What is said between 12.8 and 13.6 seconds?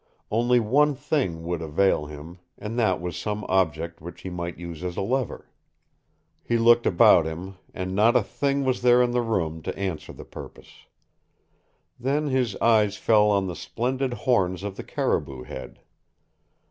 fell on the